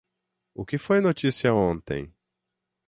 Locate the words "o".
0.55-0.65